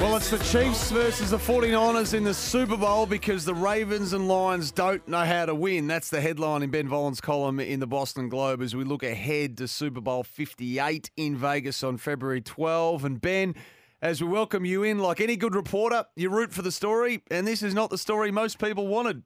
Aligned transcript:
Well, 0.00 0.16
it's 0.16 0.30
the 0.30 0.38
Chiefs 0.38 0.92
versus 0.92 1.30
the 1.32 1.38
49ers 1.38 2.14
in 2.14 2.22
the 2.22 2.32
Super 2.32 2.76
Bowl 2.76 3.04
because 3.04 3.44
the 3.44 3.52
Ravens 3.52 4.12
and 4.12 4.28
Lions 4.28 4.70
don't 4.70 5.06
know 5.08 5.24
how 5.24 5.44
to 5.44 5.56
win. 5.56 5.88
That's 5.88 6.08
the 6.08 6.20
headline 6.20 6.62
in 6.62 6.70
Ben 6.70 6.88
Volin's 6.88 7.20
column 7.20 7.58
in 7.58 7.80
the 7.80 7.86
Boston 7.88 8.28
Globe 8.28 8.62
as 8.62 8.76
we 8.76 8.84
look 8.84 9.02
ahead 9.02 9.56
to 9.56 9.66
Super 9.66 10.00
Bowl 10.00 10.22
58 10.22 11.10
in 11.16 11.36
Vegas 11.36 11.82
on 11.82 11.96
February 11.96 12.40
12. 12.40 13.04
And 13.04 13.20
Ben, 13.20 13.56
as 14.00 14.22
we 14.22 14.28
welcome 14.28 14.64
you 14.64 14.84
in, 14.84 15.00
like 15.00 15.20
any 15.20 15.36
good 15.36 15.56
reporter, 15.56 16.04
you 16.14 16.30
root 16.30 16.52
for 16.52 16.62
the 16.62 16.70
story, 16.70 17.24
and 17.28 17.44
this 17.44 17.60
is 17.60 17.74
not 17.74 17.90
the 17.90 17.98
story 17.98 18.30
most 18.30 18.60
people 18.60 18.86
wanted. 18.86 19.24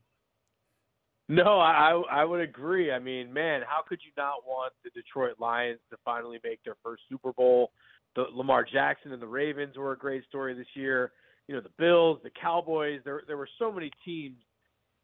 No, 1.29 1.61
I 1.61 2.03
I 2.11 2.25
would 2.25 2.41
agree. 2.41 2.93
I 2.93 2.99
mean, 2.99 3.33
man, 3.33 3.61
how 3.67 3.83
could 3.87 4.01
you 4.03 4.11
not 4.17 4.47
want 4.47 4.73
the 4.85 4.91
Detroit 4.91 5.35
Lions 5.39 5.81
to 5.91 5.99
finally 6.03 6.41
make 6.43 6.65
their 6.65 6.77
first 6.83 7.03
Super 7.11 7.33
Bowl? 7.35 7.73
The 8.15 8.27
Lamar 8.33 8.65
Jackson 8.65 9.13
and 9.13 9.23
the 9.23 9.27
Ravens 9.27 9.77
were 9.77 9.93
a 9.93 9.99
great 9.99 10.25
story 10.29 10.55
this 10.55 10.67
year. 10.75 11.13
You 11.49 11.55
know, 11.55 11.61
the 11.61 11.71
Bills, 11.79 12.19
the 12.23 12.31
Cowboys. 12.31 13.01
There 13.05 13.23
there 13.27 13.37
were 13.37 13.49
so 13.59 13.73
many 13.73 13.91
teams, 14.05 14.37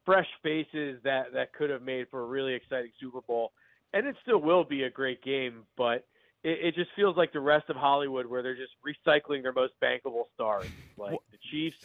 fresh 0.04 0.26
faces 0.42 1.00
that 1.04 1.32
that 1.32 1.52
could 1.52 1.70
have 1.70 1.82
made 1.82 2.06
for 2.10 2.20
a 2.22 2.26
really 2.26 2.54
exciting 2.54 2.90
Super 3.00 3.20
Bowl, 3.22 3.52
and 3.92 4.06
it 4.06 4.16
still 4.22 4.40
will 4.40 4.64
be 4.64 4.84
a 4.84 4.90
great 4.90 5.22
game. 5.22 5.64
But 5.76 6.06
it, 6.44 6.58
it 6.62 6.74
just 6.74 6.90
feels 6.96 7.16
like 7.16 7.32
the 7.32 7.40
rest 7.40 7.68
of 7.68 7.76
Hollywood, 7.76 8.26
where 8.26 8.42
they're 8.42 8.56
just 8.56 8.72
recycling 8.86 9.42
their 9.42 9.52
most 9.52 9.72
bankable 9.82 10.24
stars, 10.34 10.70
like 10.96 11.18
the 11.32 11.38
Chiefs 11.50 11.76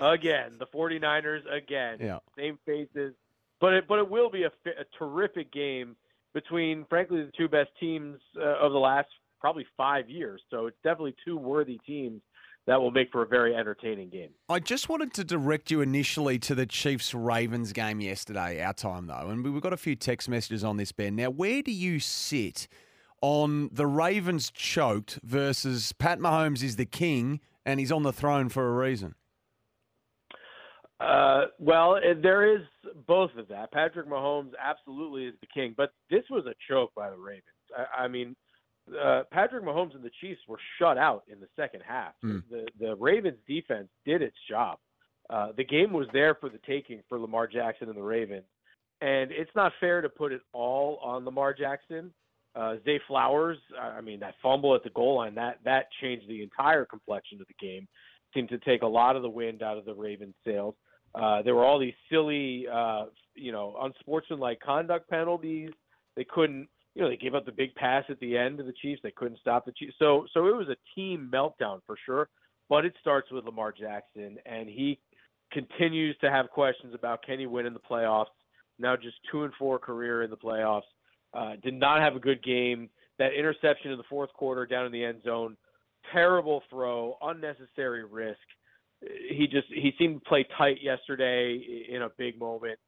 again, 0.00 0.52
the 0.58 0.66
49ers 0.66 1.42
again, 1.54 1.98
Yeah. 2.00 2.18
same 2.36 2.58
faces 2.64 3.14
but 3.60 3.74
it, 3.74 3.84
but 3.86 3.98
it 3.98 4.10
will 4.10 4.30
be 4.30 4.44
a, 4.44 4.48
a 4.48 4.84
terrific 4.98 5.52
game 5.52 5.94
between, 6.32 6.86
frankly, 6.88 7.22
the 7.22 7.32
two 7.36 7.48
best 7.48 7.70
teams 7.78 8.18
uh, 8.38 8.58
of 8.58 8.72
the 8.72 8.78
last 8.78 9.08
probably 9.40 9.66
five 9.76 10.08
years. 10.08 10.42
So 10.50 10.66
it's 10.66 10.76
definitely 10.82 11.14
two 11.24 11.36
worthy 11.36 11.78
teams 11.86 12.20
that 12.66 12.80
will 12.80 12.90
make 12.90 13.10
for 13.10 13.22
a 13.22 13.26
very 13.26 13.54
entertaining 13.54 14.10
game. 14.10 14.30
I 14.48 14.60
just 14.60 14.88
wanted 14.88 15.14
to 15.14 15.24
direct 15.24 15.70
you 15.70 15.80
initially 15.80 16.38
to 16.40 16.54
the 16.54 16.66
Chiefs 16.66 17.14
Ravens 17.14 17.72
game 17.72 18.00
yesterday, 18.00 18.62
our 18.62 18.74
time 18.74 19.06
though, 19.06 19.28
and 19.28 19.44
we've 19.44 19.62
got 19.62 19.72
a 19.72 19.78
few 19.78 19.96
text 19.96 20.28
messages 20.28 20.62
on 20.62 20.76
this, 20.76 20.92
Ben. 20.92 21.16
Now, 21.16 21.30
where 21.30 21.62
do 21.62 21.72
you 21.72 21.98
sit 21.98 22.68
on 23.22 23.70
the 23.72 23.86
Ravens 23.86 24.50
choked 24.50 25.18
versus 25.22 25.92
Pat 25.92 26.18
Mahomes 26.18 26.62
is 26.62 26.76
the 26.76 26.86
king 26.86 27.40
and 27.64 27.80
he's 27.80 27.92
on 27.92 28.02
the 28.02 28.12
throne 28.12 28.48
for 28.48 28.68
a 28.68 28.72
reason? 28.72 29.14
Uh, 31.00 31.46
well, 31.58 31.98
there 32.22 32.54
is 32.54 32.60
both 33.06 33.30
of 33.38 33.48
that. 33.48 33.72
Patrick 33.72 34.06
Mahomes 34.06 34.52
absolutely 34.62 35.24
is 35.24 35.34
the 35.40 35.46
king, 35.46 35.74
but 35.74 35.92
this 36.10 36.24
was 36.30 36.44
a 36.46 36.54
choke 36.68 36.92
by 36.94 37.08
the 37.08 37.16
Ravens. 37.16 37.44
I, 37.76 38.04
I 38.04 38.08
mean, 38.08 38.36
uh, 38.98 39.22
Patrick 39.30 39.64
Mahomes 39.64 39.94
and 39.94 40.02
the 40.02 40.10
Chiefs 40.20 40.40
were 40.48 40.58
shut 40.78 40.98
out 40.98 41.24
in 41.30 41.40
the 41.40 41.48
second 41.56 41.82
half. 41.86 42.12
Mm. 42.24 42.42
The 42.50 42.66
the 42.78 42.96
Ravens 42.96 43.38
defense 43.46 43.88
did 44.04 44.22
its 44.22 44.36
job. 44.48 44.78
Uh, 45.28 45.48
the 45.56 45.64
game 45.64 45.92
was 45.92 46.06
there 46.12 46.34
for 46.34 46.48
the 46.48 46.58
taking 46.66 47.02
for 47.08 47.18
Lamar 47.18 47.46
Jackson 47.46 47.88
and 47.88 47.96
the 47.96 48.02
Ravens, 48.02 48.46
and 49.00 49.30
it's 49.30 49.50
not 49.54 49.72
fair 49.80 50.00
to 50.00 50.08
put 50.08 50.32
it 50.32 50.40
all 50.52 50.98
on 51.02 51.24
Lamar 51.24 51.54
Jackson. 51.54 52.12
Uh, 52.56 52.76
Zay 52.84 53.00
Flowers, 53.06 53.58
I 53.80 54.00
mean, 54.00 54.18
that 54.20 54.34
fumble 54.42 54.74
at 54.74 54.82
the 54.82 54.90
goal 54.90 55.16
line 55.16 55.36
that 55.36 55.58
that 55.64 55.86
changed 56.00 56.28
the 56.28 56.42
entire 56.42 56.84
complexion 56.84 57.40
of 57.40 57.46
the 57.46 57.66
game. 57.66 57.86
Seemed 58.34 58.48
to 58.50 58.58
take 58.58 58.82
a 58.82 58.86
lot 58.86 59.16
of 59.16 59.22
the 59.22 59.28
wind 59.28 59.62
out 59.62 59.78
of 59.78 59.84
the 59.84 59.94
Ravens' 59.94 60.34
sails. 60.44 60.74
Uh, 61.14 61.42
there 61.42 61.54
were 61.54 61.64
all 61.64 61.78
these 61.78 61.94
silly, 62.10 62.66
uh, 62.72 63.06
you 63.34 63.50
know, 63.52 63.76
unsportsmanlike 63.80 64.60
conduct 64.60 65.10
penalties. 65.10 65.70
They 66.16 66.24
couldn't, 66.24 66.68
you 67.00 67.06
know, 67.06 67.10
they 67.10 67.16
gave 67.16 67.34
up 67.34 67.46
the 67.46 67.52
big 67.52 67.74
pass 67.74 68.04
at 68.08 68.20
the 68.20 68.36
end 68.36 68.58
to 68.58 68.64
the 68.64 68.74
Chiefs. 68.80 69.00
They 69.02 69.10
couldn't 69.10 69.40
stop 69.40 69.64
the 69.64 69.72
Chiefs. 69.72 69.94
So, 69.98 70.26
so 70.32 70.46
it 70.46 70.54
was 70.54 70.68
a 70.68 70.76
team 70.94 71.30
meltdown 71.32 71.80
for 71.86 71.96
sure. 72.04 72.28
But 72.68 72.84
it 72.84 72.94
starts 73.00 73.30
with 73.32 73.44
Lamar 73.44 73.72
Jackson, 73.72 74.38
and 74.46 74.68
he 74.68 75.00
continues 75.50 76.16
to 76.20 76.30
have 76.30 76.50
questions 76.50 76.94
about 76.94 77.24
can 77.24 77.40
he 77.40 77.46
win 77.46 77.66
in 77.66 77.72
the 77.72 77.80
playoffs. 77.80 78.26
Now 78.78 78.94
just 78.94 79.16
two 79.30 79.42
and 79.42 79.52
four 79.58 79.78
career 79.78 80.22
in 80.22 80.30
the 80.30 80.36
playoffs. 80.36 80.82
Uh, 81.34 81.54
did 81.62 81.74
not 81.74 82.00
have 82.00 82.14
a 82.14 82.20
good 82.20 82.42
game. 82.44 82.88
That 83.18 83.32
interception 83.32 83.90
in 83.90 83.98
the 83.98 84.04
fourth 84.08 84.32
quarter 84.32 84.66
down 84.66 84.86
in 84.86 84.92
the 84.92 85.04
end 85.04 85.22
zone, 85.24 85.56
terrible 86.12 86.62
throw, 86.70 87.16
unnecessary 87.22 88.04
risk 88.04 88.38
he 89.02 89.46
just 89.46 89.68
he 89.68 89.92
seemed 89.98 90.22
to 90.22 90.28
play 90.28 90.46
tight 90.56 90.78
yesterday 90.82 91.86
in 91.88 92.02
a 92.02 92.08
big 92.18 92.38
moment, 92.38 92.78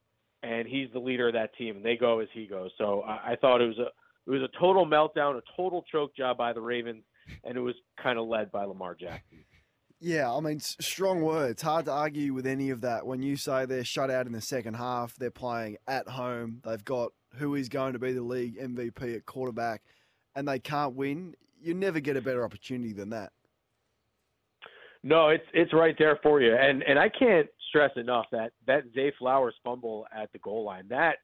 and 0.42 0.68
he's 0.68 0.88
the 0.92 0.98
leader 0.98 1.28
of 1.28 1.34
that 1.34 1.54
team, 1.56 1.76
and 1.76 1.84
they 1.84 1.96
go 1.96 2.20
as 2.20 2.28
he 2.32 2.46
goes. 2.46 2.70
So 2.78 3.02
I, 3.02 3.32
I 3.32 3.36
thought 3.36 3.60
it 3.60 3.66
was 3.66 3.78
a 3.78 3.90
it 4.26 4.30
was 4.30 4.42
a 4.42 4.58
total 4.58 4.86
meltdown, 4.86 5.36
a 5.36 5.42
total 5.56 5.84
choke 5.90 6.14
job 6.16 6.36
by 6.36 6.52
the 6.52 6.60
Ravens, 6.60 7.04
and 7.44 7.56
it 7.56 7.60
was 7.60 7.74
kind 8.02 8.18
of 8.18 8.26
led 8.26 8.52
by 8.52 8.64
Lamar 8.64 8.94
Jackson. 8.94 9.44
Yeah, 10.00 10.32
I 10.34 10.40
mean, 10.40 10.58
strong 10.58 11.22
words. 11.22 11.62
Hard 11.62 11.84
to 11.84 11.92
argue 11.92 12.34
with 12.34 12.44
any 12.44 12.70
of 12.70 12.80
that. 12.80 13.06
When 13.06 13.22
you 13.22 13.36
say 13.36 13.66
they're 13.66 13.84
shut 13.84 14.10
out 14.10 14.26
in 14.26 14.32
the 14.32 14.40
second 14.40 14.74
half, 14.74 15.14
they're 15.14 15.30
playing 15.30 15.76
at 15.86 16.08
home. 16.08 16.60
They've 16.64 16.84
got 16.84 17.12
who 17.36 17.54
is 17.54 17.68
going 17.68 17.92
to 17.92 17.98
be 18.00 18.12
the 18.12 18.22
league 18.22 18.58
MVP 18.58 19.14
at 19.14 19.26
quarterback, 19.26 19.82
and 20.34 20.46
they 20.46 20.58
can't 20.58 20.94
win. 20.94 21.34
You 21.60 21.74
never 21.74 22.00
get 22.00 22.16
a 22.16 22.20
better 22.20 22.44
opportunity 22.44 22.92
than 22.92 23.10
that. 23.10 23.30
No, 25.04 25.28
it's 25.28 25.46
it's 25.52 25.72
right 25.72 25.94
there 25.98 26.18
for 26.22 26.40
you, 26.40 26.54
and 26.54 26.82
and 26.82 26.98
I 26.98 27.08
can't 27.08 27.48
stress 27.68 27.90
enough 27.96 28.26
that 28.32 28.52
that 28.66 28.84
Zay 28.94 29.12
Flowers 29.18 29.54
fumble 29.64 30.06
at 30.12 30.32
the 30.32 30.38
goal 30.38 30.64
line 30.64 30.86
that 30.88 31.18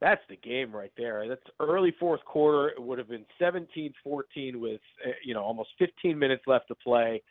that's 0.00 0.22
the 0.28 0.36
game 0.36 0.74
right 0.74 0.92
there. 0.96 1.26
That's 1.28 1.42
early 1.60 1.94
fourth 1.98 2.24
quarter. 2.24 2.68
It 2.68 2.80
would 2.82 2.98
have 2.98 3.08
been 3.08 3.26
17-14 3.40 3.92
with 4.56 4.80
uh, 5.04 5.10
you 5.24 5.34
know 5.34 5.42
almost 5.42 5.70
15 5.78 6.18
minutes 6.18 6.44
left 6.46 6.68
to 6.68 6.74
play. 6.74 7.22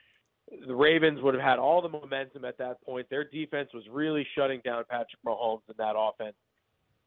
The 0.66 0.76
Ravens 0.76 1.22
would 1.22 1.34
have 1.34 1.44
had 1.44 1.60
all 1.60 1.82
the 1.82 1.90
momentum 1.90 2.46
at 2.46 2.58
that 2.58 2.82
point. 2.82 3.08
Their 3.10 3.26
defense 3.26 3.70
was 3.74 3.84
really 3.92 4.26
shutting 4.36 4.62
down 4.64 4.84
Patrick 4.90 5.22
Mahomes 5.26 5.62
in 5.68 5.76
that 5.78 5.96
offense. 5.98 6.36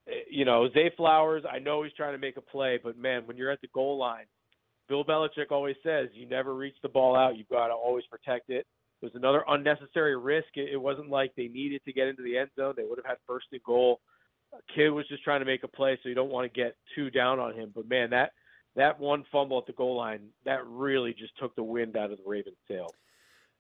Uh, 0.09 0.15
You 0.31 0.45
know, 0.45 0.69
Zay 0.73 0.91
Flowers, 0.97 1.45
I 1.51 1.59
know 1.59 1.83
he's 1.83 1.93
trying 1.95 2.13
to 2.13 2.19
make 2.19 2.37
a 2.37 2.43
play, 2.43 2.79
but 2.83 2.99
man, 2.99 3.27
when 3.27 3.37
you're 3.37 3.51
at 3.51 3.61
the 3.61 3.69
goal 3.75 3.97
line, 3.99 4.27
Bill 4.89 5.05
Belichick 5.05 5.51
always 5.51 5.77
says 5.83 6.09
you 6.13 6.27
never 6.27 6.55
reach 6.55 6.77
the 6.83 6.89
ball 6.89 7.15
out. 7.17 7.37
You've 7.37 7.49
got 7.49 7.69
to 7.69 7.75
always 7.75 8.05
protect 8.07 8.51
it. 8.51 8.67
It 9.01 9.05
was 9.07 9.15
another 9.15 9.45
unnecessary 9.49 10.17
risk. 10.19 10.49
It 10.57 10.81
wasn't 10.81 11.09
like 11.09 11.33
they 11.35 11.49
needed 11.49 11.83
to 11.87 11.93
get 11.93 12.09
into 12.09 12.23
the 12.23 12.37
end 12.37 12.51
zone. 12.57 12.75
They 12.77 12.85
would 12.85 12.99
have 12.99 13.07
had 13.07 13.17
first 13.27 13.47
and 13.53 13.63
goal. 13.63 14.01
Kid 14.75 14.91
was 14.91 15.07
just 15.09 15.23
trying 15.23 15.41
to 15.41 15.47
make 15.47 15.63
a 15.65 15.69
play, 15.69 15.99
so 16.03 16.09
you 16.09 16.15
don't 16.15 16.31
want 16.31 16.53
to 16.53 16.61
get 16.61 16.77
too 16.95 17.11
down 17.11 17.39
on 17.39 17.55
him. 17.55 17.73
But 17.75 17.89
man, 17.89 18.11
that 18.11 18.33
that 18.77 18.99
one 18.99 19.25
fumble 19.31 19.59
at 19.59 19.67
the 19.67 19.73
goal 19.73 19.97
line 19.97 20.29
that 20.45 20.67
really 20.67 21.13
just 21.13 21.37
took 21.39 21.55
the 21.57 21.63
wind 21.63 21.97
out 21.97 22.11
of 22.11 22.19
the 22.19 22.25
Ravens' 22.27 22.57
sails. 22.69 22.93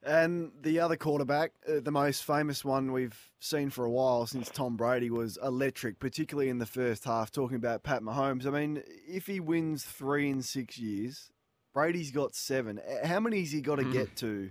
And 0.02 0.52
the 0.62 0.80
other 0.80 0.96
quarterback, 0.96 1.52
uh, 1.68 1.80
the 1.80 1.90
most 1.90 2.24
famous 2.24 2.64
one 2.64 2.90
we've 2.90 3.30
seen 3.38 3.68
for 3.68 3.84
a 3.84 3.90
while 3.90 4.26
since 4.26 4.48
Tom 4.48 4.76
Brady, 4.76 5.10
was 5.10 5.38
electric, 5.42 5.98
particularly 5.98 6.48
in 6.48 6.58
the 6.58 6.64
first 6.64 7.04
half. 7.04 7.30
Talking 7.30 7.56
about 7.56 7.82
Pat 7.82 8.02
Mahomes, 8.02 8.46
I 8.46 8.50
mean, 8.50 8.82
if 9.06 9.26
he 9.26 9.40
wins 9.40 9.84
three 9.84 10.30
in 10.30 10.40
six 10.40 10.78
years, 10.78 11.30
Brady's 11.74 12.10
got 12.10 12.34
seven. 12.34 12.78
Uh, 12.78 13.06
How 13.06 13.20
many 13.20 13.40
has 13.40 13.52
he 13.52 13.60
got 13.60 13.76
to 13.76 13.84
get 13.84 14.16
to 14.16 14.50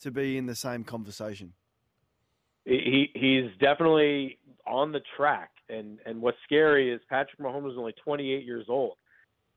to 0.00 0.10
be 0.10 0.36
in 0.36 0.46
the 0.46 0.56
same 0.56 0.82
conversation? 0.82 1.52
He 2.64 3.10
he's 3.14 3.50
definitely 3.60 4.38
on 4.66 4.92
the 4.92 5.00
track, 5.16 5.50
and 5.68 5.98
and 6.06 6.20
what's 6.20 6.38
scary 6.44 6.92
is 6.92 7.00
Patrick 7.08 7.40
Mahomes 7.40 7.72
is 7.72 7.78
only 7.78 7.94
28 8.04 8.44
years 8.44 8.66
old. 8.68 8.96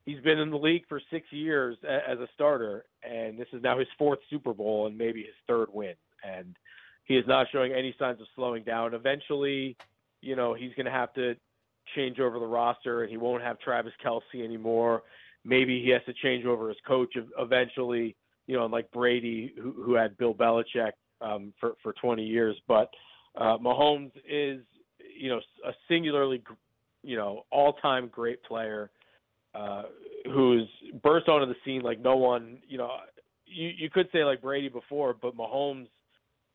he's 0.06 0.22
been 0.22 0.40
in 0.40 0.52
the 0.52 0.58
league 0.58 0.84
for 0.88 1.02
six 1.12 1.26
years 1.32 1.78
as 1.84 2.20
a 2.20 2.28
starter, 2.34 2.86
and 3.04 3.38
this 3.40 3.48
is 3.54 3.62
now 3.64 3.78
his 3.78 3.88
fourth 3.98 4.20
Super 4.30 4.54
Bowl 4.54 4.88
and 4.88 4.98
maybe 4.98 5.22
his 5.22 5.36
third 5.48 5.68
win. 5.74 5.96
And 6.24 6.56
he 7.06 7.18
is 7.18 7.26
not 7.28 7.48
showing 7.52 7.72
any 7.72 7.96
signs 8.00 8.20
of 8.20 8.28
slowing 8.36 8.64
down. 8.64 8.94
Eventually, 8.94 9.78
you 10.22 10.36
know, 10.36 10.54
he's 10.54 10.74
going 10.76 10.86
to 10.86 10.92
have 10.92 11.14
to 11.14 11.36
change 11.96 12.20
over 12.20 12.40
the 12.40 12.46
roster, 12.46 13.04
and 13.04 13.12
he 13.12 13.18
won't 13.18 13.44
have 13.44 13.60
Travis 13.60 13.94
Kelce 14.04 14.44
anymore. 14.44 15.04
Maybe 15.44 15.84
he 15.84 15.90
has 15.92 16.02
to 16.08 16.14
change 16.14 16.46
over 16.46 16.70
his 16.70 16.78
coach 16.88 17.16
eventually. 17.38 18.16
You 18.48 18.58
know, 18.58 18.66
like 18.66 18.92
Brady, 18.92 19.54
who, 19.62 19.72
who 19.72 19.94
had 19.96 20.18
Bill 20.18 20.34
Belichick 20.34 20.92
um, 21.22 21.54
for 21.60 21.74
for 21.82 21.94
20 21.94 22.24
years. 22.24 22.56
But 22.68 22.90
uh, 23.36 23.58
Mahomes 23.58 24.12
is, 24.28 24.62
you 25.18 25.30
know, 25.30 25.40
a 25.66 25.72
singularly, 25.88 26.42
you 27.04 27.16
know, 27.16 27.46
all-time 27.52 28.10
great 28.12 28.44
player 28.44 28.92
uh, 29.54 29.84
who's 30.26 30.68
burst 31.02 31.28
onto 31.28 31.46
the 31.46 31.56
scene 31.64 31.82
like 31.82 32.00
no 32.00 32.16
one. 32.16 32.60
You 32.68 32.78
know, 32.78 32.92
you 33.46 33.70
you 33.78 33.90
could 33.90 34.08
say 34.12 34.24
like 34.24 34.42
Brady 34.42 34.70
before, 34.70 35.16
but 35.20 35.38
Mahomes 35.38 35.88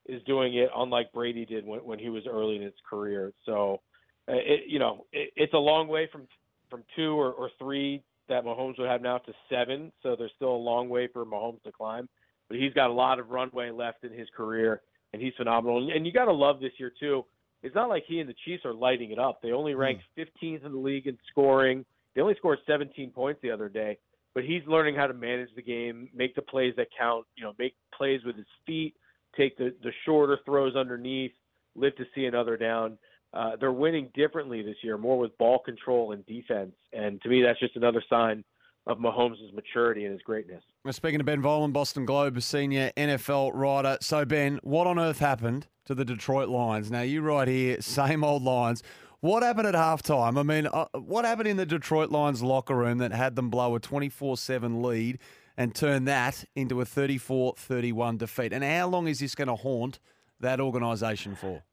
is 0.06 0.22
doing 0.24 0.56
it 0.56 0.70
unlike 0.76 1.12
Brady 1.12 1.46
did 1.46 1.66
when 1.66 1.80
when 1.80 1.98
he 1.98 2.08
was 2.10 2.24
early 2.28 2.56
in 2.56 2.62
his 2.62 2.74
career. 2.88 3.32
So, 3.46 3.80
uh, 4.28 4.34
it, 4.34 4.64
you 4.68 4.78
know, 4.78 5.06
it, 5.12 5.32
it's 5.36 5.54
a 5.54 5.58
long 5.58 5.88
way 5.88 6.08
from 6.10 6.26
from 6.68 6.84
two 6.94 7.18
or, 7.18 7.32
or 7.32 7.50
three 7.58 8.02
that 8.28 8.44
Mahomes 8.44 8.78
would 8.78 8.88
have 8.88 9.02
now 9.02 9.18
to 9.18 9.32
seven. 9.48 9.90
So 10.02 10.14
there's 10.16 10.32
still 10.36 10.54
a 10.54 10.56
long 10.56 10.88
way 10.88 11.08
for 11.12 11.24
Mahomes 11.24 11.62
to 11.64 11.72
climb, 11.72 12.08
but 12.48 12.58
he's 12.58 12.72
got 12.72 12.90
a 12.90 12.92
lot 12.92 13.18
of 13.18 13.30
runway 13.30 13.70
left 13.70 14.04
in 14.04 14.12
his 14.12 14.28
career, 14.36 14.82
and 15.12 15.20
he's 15.20 15.32
phenomenal. 15.36 15.90
And 15.92 16.06
you 16.06 16.12
got 16.12 16.26
to 16.26 16.32
love 16.32 16.60
this 16.60 16.72
year 16.78 16.92
too. 16.98 17.24
It's 17.62 17.74
not 17.74 17.88
like 17.88 18.04
he 18.06 18.20
and 18.20 18.28
the 18.28 18.34
Chiefs 18.44 18.64
are 18.64 18.72
lighting 18.72 19.10
it 19.10 19.18
up. 19.18 19.42
They 19.42 19.52
only 19.52 19.74
ranked 19.74 20.02
15th 20.16 20.64
in 20.64 20.72
the 20.72 20.78
league 20.78 21.06
in 21.06 21.18
scoring. 21.30 21.84
They 22.14 22.22
only 22.22 22.34
scored 22.36 22.58
17 22.66 23.10
points 23.10 23.40
the 23.42 23.50
other 23.50 23.68
day, 23.68 23.98
but 24.34 24.44
he's 24.44 24.62
learning 24.66 24.96
how 24.96 25.06
to 25.06 25.14
manage 25.14 25.50
the 25.54 25.62
game, 25.62 26.08
make 26.14 26.34
the 26.34 26.42
plays 26.42 26.74
that 26.76 26.88
count. 26.96 27.26
You 27.36 27.44
know, 27.44 27.54
make 27.58 27.74
plays 27.96 28.20
with 28.24 28.36
his 28.36 28.46
feet, 28.66 28.94
take 29.36 29.56
the 29.58 29.74
the 29.82 29.92
shorter 30.04 30.38
throws 30.44 30.74
underneath, 30.74 31.32
live 31.76 31.94
to 31.96 32.04
see 32.14 32.24
another 32.24 32.56
down. 32.56 32.98
Uh, 33.32 33.52
they're 33.60 33.70
winning 33.70 34.08
differently 34.14 34.62
this 34.62 34.76
year, 34.82 34.98
more 34.98 35.18
with 35.18 35.36
ball 35.38 35.60
control 35.60 36.12
and 36.12 36.26
defense. 36.26 36.72
And 36.92 37.22
to 37.22 37.28
me, 37.28 37.42
that's 37.42 37.60
just 37.60 37.76
another 37.76 38.02
sign 38.10 38.42
of 38.86 38.98
Mahomes' 38.98 39.52
maturity 39.54 40.04
and 40.04 40.12
his 40.12 40.22
greatness. 40.22 40.62
We're 40.84 40.92
speaking 40.92 41.18
to 41.18 41.24
Ben 41.24 41.40
Volin, 41.40 41.72
Boston 41.72 42.06
Globe 42.06 42.42
senior 42.42 42.90
NFL 42.96 43.52
writer. 43.54 43.98
So, 44.00 44.24
Ben, 44.24 44.58
what 44.64 44.88
on 44.88 44.98
earth 44.98 45.20
happened 45.20 45.68
to 45.90 45.94
the 45.96 46.04
Detroit 46.04 46.48
Lions? 46.48 46.88
Now, 46.88 47.02
you 47.02 47.20
right 47.20 47.48
here, 47.48 47.76
same 47.80 48.22
old 48.22 48.44
Lions. 48.44 48.82
What 49.18 49.42
happened 49.42 49.66
at 49.66 49.74
halftime? 49.74 50.38
I 50.38 50.42
mean, 50.44 50.66
uh, 50.66 50.86
what 50.94 51.24
happened 51.24 51.48
in 51.48 51.56
the 51.56 51.66
Detroit 51.66 52.10
Lions 52.10 52.42
locker 52.42 52.76
room 52.76 52.98
that 52.98 53.12
had 53.12 53.34
them 53.34 53.50
blow 53.50 53.74
a 53.74 53.80
24 53.80 54.36
7 54.36 54.82
lead 54.82 55.18
and 55.56 55.74
turn 55.74 56.04
that 56.04 56.44
into 56.54 56.80
a 56.80 56.84
34 56.84 57.54
31 57.56 58.18
defeat? 58.18 58.52
And 58.52 58.62
how 58.62 58.88
long 58.88 59.08
is 59.08 59.18
this 59.18 59.34
going 59.34 59.48
to 59.48 59.56
haunt 59.56 59.98
that 60.38 60.60
organisation 60.60 61.34
for? 61.34 61.64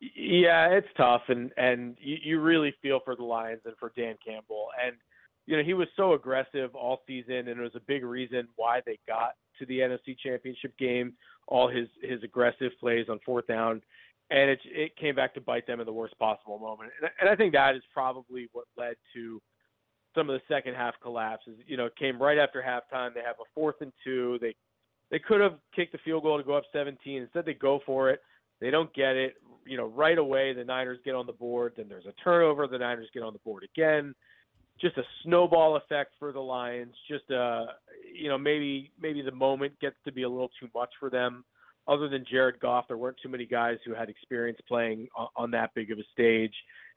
Yeah, 0.00 0.70
it's 0.70 0.88
tough, 0.96 1.22
and 1.28 1.52
and 1.56 1.96
you, 2.00 2.16
you 2.22 2.40
really 2.40 2.74
feel 2.80 3.00
for 3.04 3.14
the 3.14 3.22
Lions 3.22 3.60
and 3.64 3.74
for 3.78 3.92
Dan 3.96 4.16
Campbell, 4.26 4.68
and 4.84 4.96
you 5.46 5.56
know 5.56 5.62
he 5.62 5.74
was 5.74 5.86
so 5.96 6.14
aggressive 6.14 6.74
all 6.74 7.02
season, 7.06 7.48
and 7.48 7.60
it 7.60 7.60
was 7.60 7.76
a 7.76 7.80
big 7.86 8.02
reason 8.02 8.48
why 8.56 8.80
they 8.84 8.98
got 9.06 9.34
to 9.58 9.66
the 9.66 9.78
NFC 9.80 10.16
Championship 10.18 10.76
game. 10.78 11.14
All 11.48 11.68
his 11.68 11.88
his 12.02 12.22
aggressive 12.22 12.72
plays 12.80 13.06
on 13.08 13.18
fourth 13.24 13.46
down, 13.46 13.82
and 14.30 14.50
it 14.50 14.60
it 14.64 14.96
came 14.96 15.14
back 15.14 15.34
to 15.34 15.40
bite 15.40 15.66
them 15.66 15.80
in 15.80 15.86
the 15.86 15.92
worst 15.92 16.18
possible 16.18 16.58
moment, 16.58 16.90
and, 17.00 17.10
and 17.20 17.28
I 17.28 17.36
think 17.36 17.52
that 17.52 17.74
is 17.74 17.82
probably 17.92 18.48
what 18.52 18.66
led 18.76 18.94
to 19.14 19.40
some 20.14 20.30
of 20.30 20.34
the 20.34 20.54
second 20.54 20.74
half 20.74 20.94
collapses. 21.02 21.56
You 21.66 21.76
know, 21.76 21.86
it 21.86 21.96
came 21.96 22.20
right 22.20 22.38
after 22.38 22.62
halftime. 22.62 23.14
They 23.14 23.20
have 23.20 23.36
a 23.40 23.48
fourth 23.54 23.76
and 23.80 23.92
two. 24.04 24.38
They 24.40 24.54
they 25.10 25.18
could 25.18 25.40
have 25.40 25.54
kicked 25.74 25.92
the 25.92 25.98
field 26.04 26.22
goal 26.22 26.38
to 26.38 26.44
go 26.44 26.54
up 26.54 26.64
17. 26.72 27.22
Instead, 27.22 27.44
they 27.44 27.54
go 27.54 27.80
for 27.84 28.10
it. 28.10 28.20
They 28.60 28.70
don't 28.70 28.92
get 28.94 29.16
it 29.16 29.34
you 29.64 29.76
know, 29.76 29.86
right 29.86 30.18
away 30.18 30.52
the 30.52 30.64
Niners 30.64 30.98
get 31.04 31.14
on 31.14 31.26
the 31.26 31.32
board, 31.32 31.74
then 31.76 31.86
there's 31.88 32.06
a 32.06 32.12
turnover, 32.24 32.66
the 32.66 32.78
Niners 32.78 33.08
get 33.12 33.22
on 33.22 33.32
the 33.32 33.38
board 33.40 33.64
again. 33.64 34.14
Just 34.82 34.98
a 34.98 35.02
snowball 35.24 35.76
effect 35.76 36.12
for 36.18 36.32
the 36.32 36.40
Lions. 36.40 36.94
Just 37.08 37.30
uh, 37.30 37.66
you 38.12 38.28
know, 38.28 38.36
maybe 38.36 38.90
maybe 39.00 39.22
the 39.22 39.32
moment 39.32 39.78
gets 39.80 39.96
to 40.04 40.12
be 40.12 40.24
a 40.24 40.28
little 40.28 40.50
too 40.60 40.68
much 40.74 40.90
for 41.00 41.08
them. 41.08 41.44
Other 41.88 42.08
than 42.08 42.24
Jared 42.30 42.60
Goff, 42.60 42.86
there 42.88 42.96
weren't 42.96 43.16
too 43.22 43.28
many 43.28 43.46
guys 43.46 43.78
who 43.84 43.94
had 43.94 44.08
experience 44.08 44.58
playing 44.68 45.08
on, 45.16 45.28
on 45.36 45.50
that 45.52 45.70
big 45.74 45.90
of 45.90 45.98
a 45.98 46.04
stage, 46.12 46.54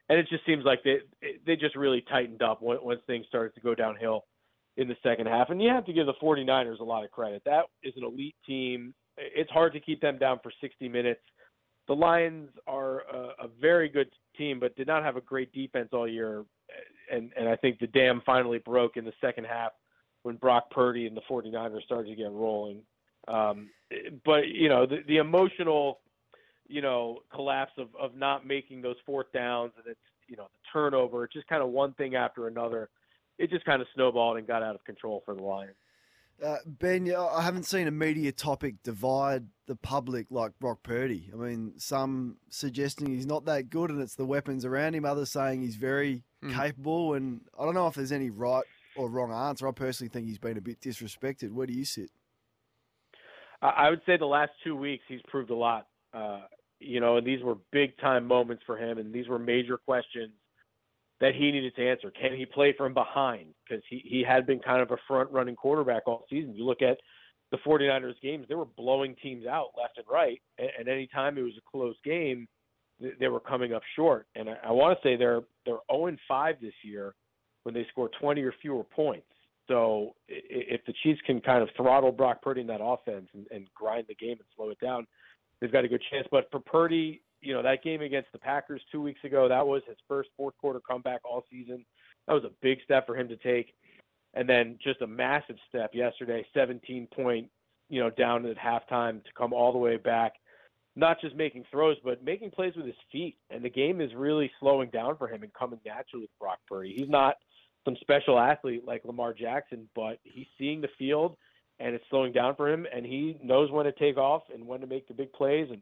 and 0.09 0.19
it 0.19 0.27
just 0.29 0.45
seems 0.45 0.65
like 0.65 0.83
they 0.83 0.97
they 1.45 1.55
just 1.55 1.75
really 1.75 2.03
tightened 2.09 2.41
up 2.41 2.61
once, 2.61 2.81
once 2.83 3.01
things 3.07 3.25
started 3.27 3.53
to 3.55 3.61
go 3.61 3.73
downhill 3.73 4.25
in 4.77 4.87
the 4.87 4.97
second 5.03 5.27
half. 5.27 5.49
And 5.49 5.61
you 5.61 5.69
have 5.69 5.85
to 5.85 5.93
give 5.93 6.05
the 6.05 6.13
49ers 6.21 6.79
a 6.79 6.83
lot 6.83 7.05
of 7.05 7.11
credit. 7.11 7.41
That 7.45 7.65
is 7.83 7.93
an 7.95 8.03
elite 8.03 8.35
team. 8.45 8.93
It's 9.17 9.49
hard 9.49 9.71
to 9.73 9.79
keep 9.79 10.01
them 10.01 10.17
down 10.17 10.39
for 10.43 10.51
60 10.59 10.89
minutes 10.89 11.21
the 11.87 11.93
Lions 11.93 12.49
are 12.67 13.01
a, 13.01 13.45
a 13.45 13.47
very 13.61 13.89
good 13.89 14.09
team, 14.37 14.59
but 14.59 14.75
did 14.75 14.87
not 14.87 15.03
have 15.03 15.17
a 15.17 15.21
great 15.21 15.51
defense 15.53 15.89
all 15.93 16.07
year. 16.07 16.43
And 17.11 17.31
and 17.37 17.47
I 17.47 17.55
think 17.55 17.79
the 17.79 17.87
dam 17.87 18.21
finally 18.25 18.59
broke 18.59 18.97
in 18.97 19.05
the 19.05 19.13
second 19.21 19.45
half 19.45 19.71
when 20.23 20.35
Brock 20.35 20.71
Purdy 20.71 21.05
and 21.05 21.15
the 21.15 21.21
49ers 21.29 21.83
started 21.83 22.09
to 22.09 22.15
get 22.15 22.31
rolling. 22.31 22.81
Um, 23.27 23.69
but 24.23 24.47
you 24.47 24.69
know 24.69 24.85
the, 24.85 25.03
the 25.07 25.17
emotional, 25.17 25.99
you 26.67 26.81
know, 26.81 27.19
collapse 27.33 27.73
of 27.77 27.89
of 27.99 28.15
not 28.15 28.45
making 28.45 28.81
those 28.81 28.97
fourth 29.05 29.31
downs 29.33 29.71
and 29.77 29.85
it's 29.87 29.99
you 30.27 30.35
know 30.35 30.47
the 30.51 30.59
turnover, 30.73 31.27
just 31.31 31.47
kind 31.47 31.61
of 31.61 31.69
one 31.69 31.93
thing 31.93 32.15
after 32.15 32.47
another. 32.47 32.89
It 33.37 33.49
just 33.49 33.65
kind 33.65 33.81
of 33.81 33.87
snowballed 33.93 34.37
and 34.37 34.47
got 34.47 34.63
out 34.63 34.75
of 34.75 34.83
control 34.85 35.21
for 35.25 35.35
the 35.35 35.43
Lions. 35.43 35.75
Uh, 36.43 36.57
ben, 36.65 37.13
I 37.13 37.41
haven't 37.41 37.63
seen 37.63 37.87
a 37.87 37.91
media 37.91 38.31
topic 38.31 38.83
divide 38.83 39.45
the 39.67 39.75
public 39.75 40.27
like 40.29 40.51
Brock 40.59 40.79
Purdy. 40.83 41.29
I 41.33 41.37
mean, 41.37 41.73
some 41.77 42.37
suggesting 42.49 43.07
he's 43.07 43.25
not 43.25 43.45
that 43.45 43.69
good 43.69 43.89
and 43.89 44.01
it's 44.01 44.15
the 44.15 44.25
weapons 44.25 44.65
around 44.65 44.95
him, 44.95 45.05
others 45.05 45.31
saying 45.31 45.61
he's 45.61 45.77
very 45.77 46.23
mm. 46.43 46.53
capable. 46.53 47.13
And 47.13 47.41
I 47.57 47.63
don't 47.63 47.73
know 47.73 47.87
if 47.87 47.95
there's 47.95 48.11
any 48.11 48.29
right 48.29 48.65
or 48.97 49.09
wrong 49.09 49.31
answer. 49.31 49.67
I 49.67 49.71
personally 49.71 50.09
think 50.09 50.27
he's 50.27 50.37
been 50.37 50.57
a 50.57 50.61
bit 50.61 50.81
disrespected. 50.81 51.51
Where 51.51 51.67
do 51.67 51.73
you 51.73 51.85
sit? 51.85 52.09
I 53.61 53.89
would 53.89 54.01
say 54.05 54.17
the 54.17 54.25
last 54.25 54.51
two 54.63 54.75
weeks 54.75 55.03
he's 55.07 55.21
proved 55.29 55.49
a 55.49 55.55
lot. 55.55 55.87
Uh, 56.13 56.41
you 56.79 56.99
know, 56.99 57.17
and 57.17 57.25
these 57.25 57.41
were 57.41 57.55
big 57.71 57.97
time 57.97 58.27
moments 58.27 58.63
for 58.65 58.77
him, 58.77 58.97
and 58.97 59.13
these 59.13 59.27
were 59.27 59.39
major 59.39 59.77
questions 59.77 60.33
that 61.21 61.33
he 61.33 61.51
needed 61.51 61.75
to 61.75 61.89
answer. 61.89 62.11
Can 62.11 62.35
he 62.35 62.45
play 62.45 62.73
from 62.77 62.93
behind? 62.93 63.47
Because 63.67 63.83
he, 63.89 64.01
he 64.05 64.23
had 64.27 64.45
been 64.45 64.59
kind 64.59 64.81
of 64.81 64.91
a 64.91 64.97
front 65.07 65.31
running 65.31 65.55
quarterback 65.55 66.03
all 66.07 66.25
season. 66.29 66.53
You 66.55 66.65
look 66.65 66.81
at 66.81 66.97
the 67.51 67.57
49ers 67.57 68.19
games, 68.21 68.45
they 68.49 68.55
were 68.55 68.65
blowing 68.65 69.15
teams 69.21 69.45
out 69.45 69.69
left 69.77 69.97
and 69.97 70.05
right. 70.11 70.41
And, 70.57 70.69
and 70.79 70.87
any 70.89 71.07
time 71.07 71.37
it 71.37 71.41
was 71.41 71.53
a 71.57 71.69
close 71.69 71.95
game, 72.03 72.47
they 73.19 73.27
were 73.27 73.39
coming 73.39 73.73
up 73.73 73.81
short. 73.95 74.27
And 74.35 74.49
I, 74.49 74.55
I 74.67 74.71
want 74.71 74.97
to 74.97 75.07
say 75.07 75.15
they're 75.15 75.41
they're 75.65 75.77
0 75.91 76.15
5 76.27 76.55
this 76.61 76.73
year 76.83 77.13
when 77.63 77.73
they 77.73 77.85
score 77.91 78.09
20 78.19 78.41
or 78.41 78.53
fewer 78.61 78.83
points. 78.83 79.27
So 79.67 80.13
if 80.27 80.85
the 80.85 80.93
Chiefs 81.01 81.19
can 81.25 81.41
kind 81.41 81.63
of 81.63 81.69
throttle 81.75 82.11
Brock 82.11 82.41
Purdy 82.41 82.61
in 82.61 82.67
that 82.67 82.83
offense 82.83 83.27
and, 83.33 83.47
and 83.51 83.67
grind 83.73 84.05
the 84.07 84.15
game 84.15 84.37
and 84.37 84.47
slow 84.55 84.69
it 84.69 84.79
down, 84.79 85.07
they've 85.59 85.71
got 85.71 85.83
a 85.83 85.87
good 85.87 86.03
chance. 86.11 86.27
But 86.29 86.47
for 86.51 86.59
Purdy, 86.59 87.21
you 87.45 87.53
know, 87.53 87.61
that 87.61 87.83
game 87.83 88.01
against 88.01 88.31
the 88.31 88.39
Packers 88.39 88.81
two 88.91 89.01
weeks 89.01 89.23
ago, 89.23 89.47
that 89.47 89.65
was 89.65 89.81
his 89.87 89.97
first 90.07 90.29
fourth 90.35 90.57
quarter 90.57 90.79
comeback 90.79 91.21
all 91.23 91.45
season. 91.49 91.85
That 92.27 92.33
was 92.33 92.43
a 92.43 92.51
big 92.61 92.79
step 92.83 93.05
for 93.05 93.15
him 93.15 93.27
to 93.29 93.37
take. 93.37 93.73
And 94.33 94.49
then 94.49 94.77
just 94.83 95.01
a 95.01 95.07
massive 95.07 95.55
step 95.69 95.91
yesterday, 95.93 96.45
17 96.53 97.07
point, 97.15 97.49
you 97.89 98.01
know, 98.01 98.09
down 98.09 98.45
at 98.45 98.57
halftime 98.57 99.23
to 99.23 99.29
come 99.37 99.53
all 99.53 99.71
the 99.71 99.77
way 99.77 99.97
back, 99.97 100.33
not 100.95 101.21
just 101.21 101.35
making 101.35 101.63
throws, 101.71 101.97
but 102.03 102.23
making 102.23 102.51
plays 102.51 102.73
with 102.75 102.85
his 102.85 102.95
feet. 103.11 103.37
And 103.49 103.63
the 103.63 103.69
game 103.69 104.01
is 104.01 104.13
really 104.15 104.51
slowing 104.59 104.89
down 104.89 105.15
for 105.17 105.27
him 105.27 105.43
and 105.43 105.53
coming 105.53 105.79
naturally 105.85 106.23
with 106.23 106.39
Brock 106.39 106.59
Purdy. 106.67 106.93
He's 106.97 107.09
not 107.09 107.35
some 107.85 107.95
special 108.01 108.39
athlete 108.39 108.83
like 108.85 109.05
Lamar 109.05 109.33
Jackson, 109.33 109.87
but 109.95 110.19
he's 110.23 110.47
seeing 110.57 110.81
the 110.81 110.89
field 110.97 111.37
and 111.79 111.93
it's 111.93 112.03
slowing 112.09 112.33
down 112.33 112.55
for 112.55 112.69
him 112.69 112.85
and 112.93 113.05
he 113.05 113.37
knows 113.43 113.71
when 113.71 113.85
to 113.85 113.91
take 113.93 114.17
off 114.17 114.43
and 114.53 114.65
when 114.65 114.81
to 114.81 114.87
make 114.87 115.07
the 115.07 115.13
big 115.13 115.31
plays 115.33 115.67
and 115.71 115.81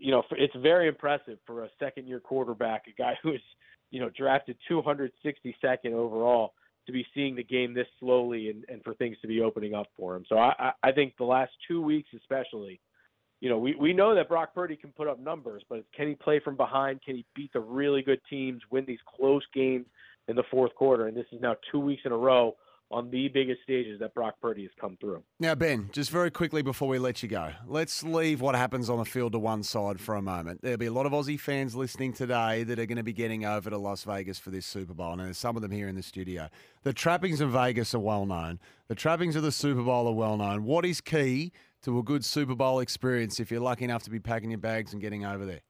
you 0.00 0.10
know, 0.10 0.22
it's 0.32 0.54
very 0.56 0.88
impressive 0.88 1.38
for 1.46 1.64
a 1.64 1.68
second 1.78 2.06
year 2.06 2.20
quarterback, 2.20 2.84
a 2.88 2.92
guy 3.00 3.18
who 3.22 3.32
is, 3.32 3.40
you 3.90 4.00
know, 4.00 4.10
drafted 4.16 4.56
262nd 4.70 5.92
overall 5.92 6.54
to 6.86 6.92
be 6.92 7.06
seeing 7.14 7.36
the 7.36 7.44
game 7.44 7.74
this 7.74 7.86
slowly 7.98 8.50
and, 8.50 8.64
and 8.68 8.82
for 8.82 8.94
things 8.94 9.16
to 9.20 9.28
be 9.28 9.40
opening 9.40 9.74
up 9.74 9.86
for 9.96 10.16
him. 10.16 10.24
So 10.28 10.38
I, 10.38 10.72
I 10.82 10.92
think 10.92 11.16
the 11.18 11.24
last 11.24 11.52
two 11.68 11.82
weeks, 11.82 12.08
especially, 12.16 12.80
you 13.40 13.48
know, 13.48 13.58
we, 13.58 13.74
we 13.74 13.92
know 13.92 14.14
that 14.14 14.28
Brock 14.28 14.54
Purdy 14.54 14.76
can 14.76 14.90
put 14.90 15.08
up 15.08 15.18
numbers, 15.18 15.62
but 15.68 15.84
can 15.94 16.08
he 16.08 16.14
play 16.14 16.40
from 16.40 16.56
behind? 16.56 17.02
Can 17.02 17.16
he 17.16 17.24
beat 17.34 17.52
the 17.52 17.60
really 17.60 18.02
good 18.02 18.20
teams, 18.28 18.62
win 18.70 18.84
these 18.86 18.98
close 19.16 19.42
games 19.54 19.86
in 20.28 20.36
the 20.36 20.42
fourth 20.50 20.74
quarter? 20.74 21.06
And 21.06 21.16
this 21.16 21.26
is 21.32 21.40
now 21.40 21.56
two 21.70 21.80
weeks 21.80 22.02
in 22.04 22.12
a 22.12 22.16
row 22.16 22.56
on 22.90 23.10
the 23.10 23.28
biggest 23.28 23.62
stages 23.62 24.00
that 24.00 24.14
Brock 24.14 24.34
Purdy 24.42 24.62
has 24.62 24.70
come 24.80 24.96
through. 25.00 25.22
Now, 25.38 25.54
Ben, 25.54 25.90
just 25.92 26.10
very 26.10 26.30
quickly 26.30 26.60
before 26.60 26.88
we 26.88 26.98
let 26.98 27.22
you 27.22 27.28
go, 27.28 27.50
let's 27.66 28.02
leave 28.02 28.40
what 28.40 28.56
happens 28.56 28.90
on 28.90 28.98
the 28.98 29.04
field 29.04 29.32
to 29.32 29.38
one 29.38 29.62
side 29.62 30.00
for 30.00 30.16
a 30.16 30.22
moment. 30.22 30.60
There'll 30.62 30.76
be 30.76 30.86
a 30.86 30.92
lot 30.92 31.06
of 31.06 31.12
Aussie 31.12 31.38
fans 31.38 31.76
listening 31.76 32.12
today 32.12 32.64
that 32.64 32.78
are 32.78 32.86
going 32.86 32.96
to 32.96 33.04
be 33.04 33.12
getting 33.12 33.44
over 33.44 33.70
to 33.70 33.78
Las 33.78 34.02
Vegas 34.04 34.38
for 34.38 34.50
this 34.50 34.66
Super 34.66 34.94
Bowl, 34.94 35.12
and 35.12 35.20
there's 35.20 35.38
some 35.38 35.56
of 35.56 35.62
them 35.62 35.70
here 35.70 35.88
in 35.88 35.94
the 35.94 36.02
studio. 36.02 36.48
The 36.82 36.92
trappings 36.92 37.40
of 37.40 37.50
Vegas 37.50 37.94
are 37.94 38.00
well 38.00 38.26
known. 38.26 38.58
The 38.88 38.96
trappings 38.96 39.36
of 39.36 39.42
the 39.42 39.52
Super 39.52 39.82
Bowl 39.82 40.08
are 40.08 40.14
well 40.14 40.36
known. 40.36 40.64
What 40.64 40.84
is 40.84 41.00
key 41.00 41.52
to 41.82 41.98
a 41.98 42.02
good 42.02 42.24
Super 42.24 42.56
Bowl 42.56 42.80
experience 42.80 43.38
if 43.38 43.50
you're 43.50 43.60
lucky 43.60 43.84
enough 43.84 44.02
to 44.04 44.10
be 44.10 44.18
packing 44.18 44.50
your 44.50 44.58
bags 44.58 44.92
and 44.92 45.00
getting 45.00 45.24
over 45.24 45.46
there? 45.46 45.60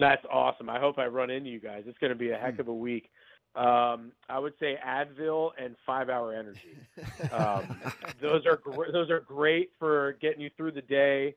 That's 0.00 0.24
awesome. 0.32 0.68
I 0.68 0.80
hope 0.80 0.98
I 0.98 1.06
run 1.06 1.30
into 1.30 1.50
you 1.50 1.60
guys. 1.60 1.84
It's 1.86 1.98
going 1.98 2.12
to 2.12 2.18
be 2.18 2.30
a 2.30 2.36
heck 2.36 2.54
hmm. 2.54 2.62
of 2.62 2.68
a 2.68 2.74
week. 2.74 3.10
Um, 3.56 4.12
I 4.28 4.38
would 4.38 4.54
say 4.60 4.78
Advil 4.86 5.50
and 5.58 5.74
Five 5.84 6.08
Hour 6.08 6.34
Energy. 6.34 6.76
Um, 7.32 7.76
those 8.20 8.44
are 8.46 8.56
gr- 8.56 8.90
those 8.92 9.10
are 9.10 9.20
great 9.20 9.70
for 9.78 10.16
getting 10.20 10.40
you 10.40 10.50
through 10.56 10.72
the 10.72 10.82
day, 10.82 11.34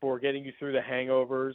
for 0.00 0.18
getting 0.18 0.44
you 0.44 0.52
through 0.58 0.72
the 0.72 0.80
hangovers. 0.80 1.54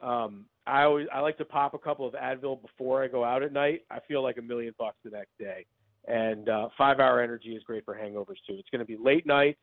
Um, 0.00 0.46
I 0.66 0.82
always 0.84 1.06
I 1.12 1.20
like 1.20 1.36
to 1.38 1.44
pop 1.44 1.74
a 1.74 1.78
couple 1.78 2.06
of 2.06 2.14
Advil 2.14 2.60
before 2.62 3.02
I 3.02 3.08
go 3.08 3.24
out 3.24 3.42
at 3.42 3.52
night. 3.52 3.82
I 3.90 3.98
feel 4.06 4.22
like 4.22 4.38
a 4.38 4.42
million 4.42 4.74
bucks 4.78 4.96
the 5.04 5.10
next 5.10 5.36
day. 5.38 5.66
And 6.06 6.48
uh, 6.48 6.68
Five 6.78 7.00
Hour 7.00 7.20
Energy 7.20 7.50
is 7.56 7.62
great 7.64 7.84
for 7.84 7.94
hangovers 7.94 8.38
too. 8.46 8.54
It's 8.54 8.68
going 8.70 8.80
to 8.80 8.84
be 8.84 8.96
late 8.96 9.26
nights. 9.26 9.60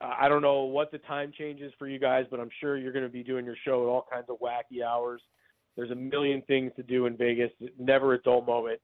Uh, 0.00 0.14
I 0.18 0.28
don't 0.28 0.42
know 0.42 0.62
what 0.62 0.90
the 0.90 0.98
time 0.98 1.32
change 1.36 1.60
is 1.60 1.72
for 1.78 1.86
you 1.86 1.98
guys, 1.98 2.26
but 2.30 2.40
I'm 2.40 2.50
sure 2.60 2.76
you're 2.76 2.92
going 2.92 3.04
to 3.04 3.10
be 3.10 3.22
doing 3.22 3.44
your 3.44 3.56
show 3.64 3.82
at 3.82 3.88
all 3.88 4.06
kinds 4.10 4.26
of 4.28 4.38
wacky 4.40 4.82
hours. 4.84 5.20
There's 5.76 5.90
a 5.90 5.94
million 5.96 6.42
things 6.42 6.72
to 6.76 6.82
do 6.82 7.06
in 7.06 7.16
Vegas. 7.16 7.50
Never 7.78 8.14
a 8.14 8.22
dull 8.22 8.42
moment. 8.42 8.80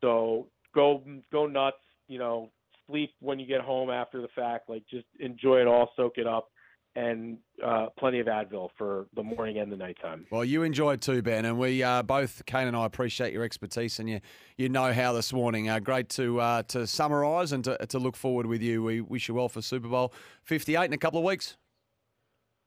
So 0.00 0.46
go 0.74 1.02
go 1.32 1.46
nuts. 1.46 1.76
You 2.08 2.18
know, 2.18 2.50
sleep 2.86 3.10
when 3.20 3.38
you 3.38 3.46
get 3.46 3.60
home 3.60 3.90
after 3.90 4.20
the 4.20 4.28
fact. 4.28 4.68
Like 4.68 4.84
just 4.88 5.06
enjoy 5.18 5.60
it 5.60 5.66
all, 5.66 5.90
soak 5.96 6.18
it 6.18 6.26
up, 6.26 6.48
and 6.96 7.38
uh, 7.64 7.86
plenty 7.98 8.20
of 8.20 8.26
Advil 8.26 8.70
for 8.76 9.06
the 9.14 9.22
morning 9.22 9.58
and 9.58 9.70
the 9.70 9.76
nighttime. 9.76 10.26
Well, 10.30 10.44
you 10.44 10.62
enjoyed 10.62 11.02
too, 11.02 11.22
Ben, 11.22 11.44
and 11.44 11.58
we 11.58 11.82
uh, 11.82 12.02
both, 12.02 12.44
Kane 12.46 12.66
and 12.66 12.76
I, 12.76 12.86
appreciate 12.86 13.32
your 13.32 13.44
expertise 13.44 13.98
and 13.98 14.08
you, 14.08 14.20
you 14.56 14.68
know 14.68 14.92
how 14.92 15.12
this 15.12 15.32
morning. 15.32 15.68
Uh, 15.68 15.78
great 15.78 16.08
to 16.10 16.40
uh, 16.40 16.62
to 16.64 16.86
summarise 16.86 17.52
and 17.52 17.62
to, 17.64 17.76
to 17.86 17.98
look 17.98 18.16
forward 18.16 18.46
with 18.46 18.62
you. 18.62 18.82
We 18.82 19.00
wish 19.02 19.28
you 19.28 19.34
well 19.34 19.48
for 19.48 19.60
Super 19.60 19.88
Bowl 19.88 20.12
58 20.42 20.86
in 20.86 20.92
a 20.94 20.98
couple 20.98 21.18
of 21.18 21.24
weeks. 21.24 21.56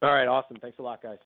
All 0.01 0.13
right, 0.13 0.27
awesome. 0.27 0.57
Thanks 0.62 0.79
a 0.79 0.81
lot, 0.81 1.01
guys. 1.01 1.17